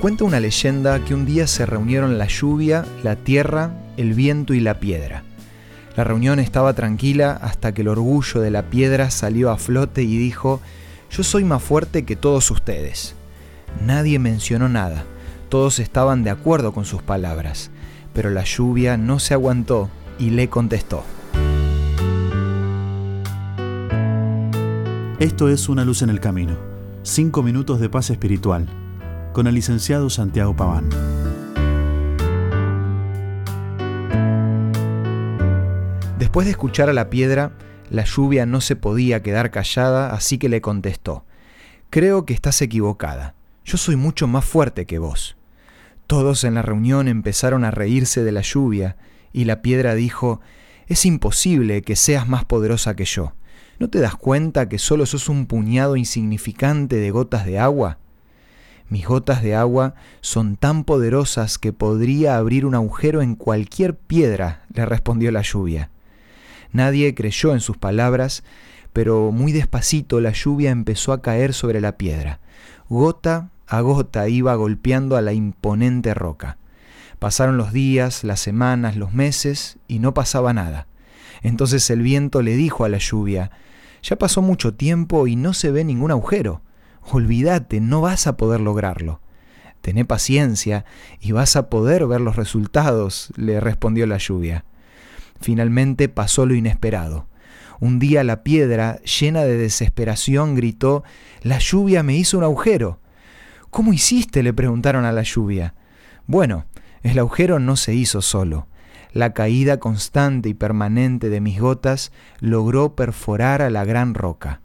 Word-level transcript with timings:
Cuenta 0.00 0.22
una 0.22 0.38
leyenda 0.38 1.04
que 1.04 1.12
un 1.12 1.26
día 1.26 1.48
se 1.48 1.66
reunieron 1.66 2.18
la 2.18 2.28
lluvia, 2.28 2.84
la 3.02 3.16
tierra, 3.16 3.72
el 3.96 4.14
viento 4.14 4.54
y 4.54 4.60
la 4.60 4.78
piedra. 4.78 5.24
La 5.96 6.04
reunión 6.04 6.38
estaba 6.38 6.72
tranquila 6.74 7.32
hasta 7.32 7.74
que 7.74 7.82
el 7.82 7.88
orgullo 7.88 8.40
de 8.40 8.52
la 8.52 8.70
piedra 8.70 9.10
salió 9.10 9.50
a 9.50 9.58
flote 9.58 10.04
y 10.04 10.16
dijo, 10.16 10.60
yo 11.10 11.24
soy 11.24 11.42
más 11.42 11.64
fuerte 11.64 12.04
que 12.04 12.14
todos 12.14 12.48
ustedes. 12.52 13.16
Nadie 13.84 14.20
mencionó 14.20 14.68
nada, 14.68 15.02
todos 15.48 15.80
estaban 15.80 16.22
de 16.22 16.30
acuerdo 16.30 16.72
con 16.72 16.84
sus 16.84 17.02
palabras, 17.02 17.72
pero 18.14 18.30
la 18.30 18.44
lluvia 18.44 18.96
no 18.96 19.18
se 19.18 19.34
aguantó 19.34 19.90
y 20.16 20.30
le 20.30 20.48
contestó. 20.48 21.02
Esto 25.18 25.48
es 25.48 25.68
Una 25.68 25.84
luz 25.84 26.02
en 26.02 26.10
el 26.10 26.20
camino, 26.20 26.56
cinco 27.02 27.42
minutos 27.42 27.80
de 27.80 27.90
paz 27.90 28.10
espiritual, 28.10 28.68
con 29.38 29.46
el 29.46 29.54
licenciado 29.54 30.10
Santiago 30.10 30.56
Paván. 30.56 30.90
Después 36.18 36.46
de 36.46 36.50
escuchar 36.50 36.90
a 36.90 36.92
la 36.92 37.08
piedra, 37.08 37.52
la 37.88 38.02
lluvia 38.02 38.46
no 38.46 38.60
se 38.60 38.74
podía 38.74 39.22
quedar 39.22 39.52
callada, 39.52 40.12
así 40.12 40.38
que 40.38 40.48
le 40.48 40.60
contestó, 40.60 41.24
Creo 41.88 42.26
que 42.26 42.34
estás 42.34 42.60
equivocada, 42.62 43.36
yo 43.64 43.76
soy 43.76 43.94
mucho 43.94 44.26
más 44.26 44.44
fuerte 44.44 44.86
que 44.86 44.98
vos. 44.98 45.36
Todos 46.08 46.42
en 46.42 46.54
la 46.54 46.62
reunión 46.62 47.06
empezaron 47.06 47.64
a 47.64 47.70
reírse 47.70 48.24
de 48.24 48.32
la 48.32 48.40
lluvia, 48.40 48.96
y 49.32 49.44
la 49.44 49.62
piedra 49.62 49.94
dijo, 49.94 50.40
Es 50.88 51.06
imposible 51.06 51.82
que 51.82 51.94
seas 51.94 52.26
más 52.26 52.44
poderosa 52.44 52.96
que 52.96 53.04
yo. 53.04 53.34
¿No 53.78 53.88
te 53.88 54.00
das 54.00 54.16
cuenta 54.16 54.68
que 54.68 54.80
solo 54.80 55.06
sos 55.06 55.28
un 55.28 55.46
puñado 55.46 55.94
insignificante 55.94 56.96
de 56.96 57.12
gotas 57.12 57.46
de 57.46 57.60
agua? 57.60 57.98
Mis 58.88 59.06
gotas 59.06 59.42
de 59.42 59.54
agua 59.54 59.94
son 60.20 60.56
tan 60.56 60.84
poderosas 60.84 61.58
que 61.58 61.72
podría 61.72 62.38
abrir 62.38 62.64
un 62.64 62.74
agujero 62.74 63.20
en 63.20 63.34
cualquier 63.34 63.96
piedra, 63.96 64.62
le 64.72 64.86
respondió 64.86 65.30
la 65.30 65.42
lluvia. 65.42 65.90
Nadie 66.72 67.14
creyó 67.14 67.52
en 67.52 67.60
sus 67.60 67.76
palabras, 67.76 68.44
pero 68.92 69.30
muy 69.30 69.52
despacito 69.52 70.20
la 70.20 70.32
lluvia 70.32 70.70
empezó 70.70 71.12
a 71.12 71.20
caer 71.20 71.52
sobre 71.52 71.80
la 71.80 71.98
piedra. 71.98 72.40
Gota 72.88 73.50
a 73.66 73.82
gota 73.82 74.28
iba 74.28 74.54
golpeando 74.54 75.16
a 75.16 75.20
la 75.20 75.34
imponente 75.34 76.14
roca. 76.14 76.56
Pasaron 77.18 77.58
los 77.58 77.72
días, 77.72 78.24
las 78.24 78.40
semanas, 78.40 78.96
los 78.96 79.12
meses 79.12 79.78
y 79.86 79.98
no 79.98 80.14
pasaba 80.14 80.54
nada. 80.54 80.86
Entonces 81.42 81.90
el 81.90 82.00
viento 82.00 82.40
le 82.40 82.56
dijo 82.56 82.84
a 82.84 82.88
la 82.88 82.98
lluvia, 82.98 83.50
ya 84.02 84.16
pasó 84.16 84.40
mucho 84.40 84.74
tiempo 84.74 85.26
y 85.26 85.36
no 85.36 85.52
se 85.52 85.70
ve 85.70 85.84
ningún 85.84 86.10
agujero. 86.10 86.62
Olvídate, 87.10 87.80
no 87.80 88.02
vas 88.02 88.26
a 88.26 88.36
poder 88.36 88.60
lograrlo. 88.60 89.20
Tené 89.80 90.04
paciencia 90.04 90.84
y 91.20 91.32
vas 91.32 91.56
a 91.56 91.70
poder 91.70 92.06
ver 92.06 92.20
los 92.20 92.36
resultados, 92.36 93.32
le 93.36 93.60
respondió 93.60 94.06
la 94.06 94.18
lluvia. 94.18 94.66
Finalmente 95.40 96.10
pasó 96.10 96.44
lo 96.44 96.54
inesperado. 96.54 97.26
Un 97.80 97.98
día 97.98 98.24
la 98.24 98.42
piedra, 98.42 99.00
llena 99.02 99.44
de 99.44 99.56
desesperación, 99.56 100.54
gritó, 100.54 101.02
La 101.42 101.58
lluvia 101.58 102.02
me 102.02 102.14
hizo 102.14 102.36
un 102.36 102.44
agujero. 102.44 103.00
¿Cómo 103.70 103.94
hiciste? 103.94 104.42
le 104.42 104.52
preguntaron 104.52 105.06
a 105.06 105.12
la 105.12 105.22
lluvia. 105.22 105.74
Bueno, 106.26 106.66
el 107.02 107.18
agujero 107.18 107.58
no 107.58 107.76
se 107.76 107.94
hizo 107.94 108.20
solo. 108.20 108.66
La 109.12 109.32
caída 109.32 109.78
constante 109.78 110.50
y 110.50 110.54
permanente 110.54 111.30
de 111.30 111.40
mis 111.40 111.58
gotas 111.58 112.12
logró 112.40 112.94
perforar 112.94 113.62
a 113.62 113.70
la 113.70 113.86
gran 113.86 114.12
roca. 114.12 114.60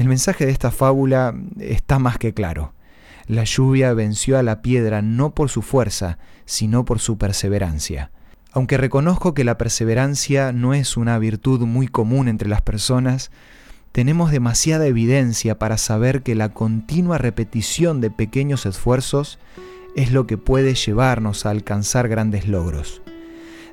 El 0.00 0.08
mensaje 0.08 0.46
de 0.46 0.52
esta 0.52 0.70
fábula 0.70 1.34
está 1.58 1.98
más 1.98 2.16
que 2.16 2.32
claro. 2.32 2.72
La 3.26 3.44
lluvia 3.44 3.92
venció 3.92 4.38
a 4.38 4.42
la 4.42 4.62
piedra 4.62 5.02
no 5.02 5.34
por 5.34 5.50
su 5.50 5.60
fuerza, 5.60 6.16
sino 6.46 6.86
por 6.86 7.00
su 7.00 7.18
perseverancia. 7.18 8.10
Aunque 8.50 8.78
reconozco 8.78 9.34
que 9.34 9.44
la 9.44 9.58
perseverancia 9.58 10.52
no 10.52 10.72
es 10.72 10.96
una 10.96 11.18
virtud 11.18 11.66
muy 11.66 11.86
común 11.86 12.28
entre 12.28 12.48
las 12.48 12.62
personas, 12.62 13.30
tenemos 13.92 14.30
demasiada 14.30 14.86
evidencia 14.86 15.58
para 15.58 15.76
saber 15.76 16.22
que 16.22 16.34
la 16.34 16.48
continua 16.48 17.18
repetición 17.18 18.00
de 18.00 18.10
pequeños 18.10 18.64
esfuerzos 18.64 19.38
es 19.96 20.12
lo 20.12 20.26
que 20.26 20.38
puede 20.38 20.76
llevarnos 20.76 21.44
a 21.44 21.50
alcanzar 21.50 22.08
grandes 22.08 22.48
logros. 22.48 23.02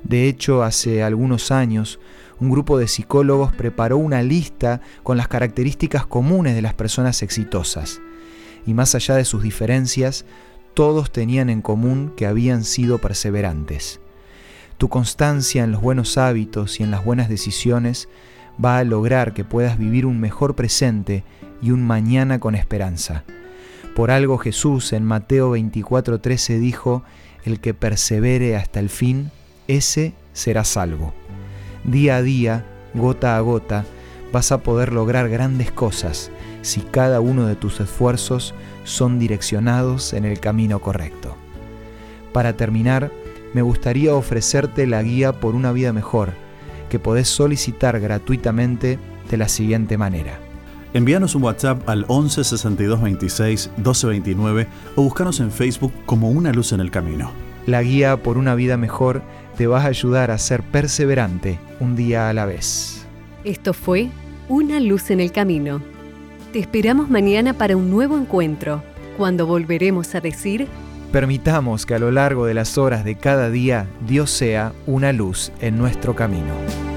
De 0.04 0.28
hecho, 0.28 0.62
hace 0.62 1.02
algunos 1.02 1.50
años, 1.50 1.98
un 2.40 2.50
grupo 2.50 2.78
de 2.78 2.88
psicólogos 2.88 3.52
preparó 3.52 3.98
una 3.98 4.22
lista 4.22 4.80
con 5.02 5.16
las 5.16 5.28
características 5.28 6.06
comunes 6.06 6.54
de 6.54 6.62
las 6.62 6.74
personas 6.74 7.22
exitosas. 7.22 8.00
Y 8.66 8.74
más 8.74 8.94
allá 8.94 9.16
de 9.16 9.24
sus 9.24 9.42
diferencias, 9.42 10.24
todos 10.74 11.10
tenían 11.10 11.50
en 11.50 11.62
común 11.62 12.12
que 12.16 12.26
habían 12.26 12.64
sido 12.64 12.98
perseverantes. 12.98 14.00
Tu 14.76 14.88
constancia 14.88 15.64
en 15.64 15.72
los 15.72 15.80
buenos 15.80 16.18
hábitos 16.18 16.78
y 16.78 16.84
en 16.84 16.92
las 16.92 17.04
buenas 17.04 17.28
decisiones 17.28 18.08
va 18.64 18.78
a 18.78 18.84
lograr 18.84 19.34
que 19.34 19.44
puedas 19.44 19.78
vivir 19.78 20.06
un 20.06 20.20
mejor 20.20 20.54
presente 20.54 21.24
y 21.60 21.72
un 21.72 21.84
mañana 21.84 22.38
con 22.38 22.54
esperanza. 22.54 23.24
Por 23.96 24.12
algo 24.12 24.38
Jesús 24.38 24.92
en 24.92 25.04
Mateo 25.04 25.56
24:13 25.56 26.58
dijo, 26.60 27.02
el 27.44 27.60
que 27.60 27.74
persevere 27.74 28.56
hasta 28.56 28.78
el 28.78 28.90
fin, 28.90 29.30
ese 29.66 30.12
será 30.32 30.64
salvo. 30.64 31.12
Día 31.88 32.16
a 32.16 32.22
día, 32.22 32.66
gota 32.92 33.38
a 33.38 33.40
gota, 33.40 33.86
vas 34.30 34.52
a 34.52 34.62
poder 34.62 34.92
lograr 34.92 35.30
grandes 35.30 35.72
cosas 35.72 36.30
si 36.60 36.82
cada 36.82 37.20
uno 37.20 37.46
de 37.46 37.56
tus 37.56 37.80
esfuerzos 37.80 38.54
son 38.84 39.18
direccionados 39.18 40.12
en 40.12 40.26
el 40.26 40.38
camino 40.38 40.80
correcto. 40.80 41.34
Para 42.34 42.58
terminar, 42.58 43.10
me 43.54 43.62
gustaría 43.62 44.14
ofrecerte 44.14 44.86
la 44.86 45.02
guía 45.02 45.40
por 45.40 45.54
una 45.54 45.72
vida 45.72 45.94
mejor, 45.94 46.32
que 46.90 46.98
podés 46.98 47.28
solicitar 47.28 47.98
gratuitamente 48.00 48.98
de 49.30 49.36
la 49.38 49.48
siguiente 49.48 49.96
manera. 49.96 50.38
Envíanos 50.92 51.34
un 51.36 51.44
WhatsApp 51.44 51.88
al 51.88 52.04
11 52.08 52.44
62 52.44 53.00
26 53.00 53.70
12 53.78 54.06
29 54.08 54.66
o 54.94 55.02
búscanos 55.04 55.40
en 55.40 55.50
Facebook 55.50 55.92
como 56.04 56.28
Una 56.28 56.52
Luz 56.52 56.72
en 56.72 56.80
el 56.80 56.90
Camino. 56.90 57.30
La 57.64 57.82
guía 57.82 58.22
por 58.22 58.36
una 58.36 58.54
vida 58.54 58.76
mejor 58.76 59.22
te 59.58 59.66
va 59.66 59.82
a 59.82 59.86
ayudar 59.86 60.30
a 60.30 60.38
ser 60.38 60.62
perseverante 60.62 61.58
un 61.80 61.96
día 61.96 62.28
a 62.28 62.32
la 62.32 62.46
vez. 62.46 63.04
Esto 63.42 63.74
fue 63.74 64.08
Una 64.48 64.78
Luz 64.78 65.10
en 65.10 65.18
el 65.18 65.32
Camino. 65.32 65.82
Te 66.52 66.60
esperamos 66.60 67.10
mañana 67.10 67.54
para 67.54 67.76
un 67.76 67.90
nuevo 67.90 68.16
encuentro, 68.16 68.84
cuando 69.16 69.46
volveremos 69.48 70.14
a 70.14 70.20
decir 70.20 70.68
Permitamos 71.10 71.86
que 71.86 71.94
a 71.94 71.98
lo 71.98 72.12
largo 72.12 72.46
de 72.46 72.54
las 72.54 72.78
horas 72.78 73.04
de 73.04 73.16
cada 73.16 73.50
día 73.50 73.88
Dios 74.06 74.30
sea 74.30 74.72
una 74.86 75.12
luz 75.12 75.50
en 75.60 75.76
nuestro 75.76 76.14
camino. 76.14 76.87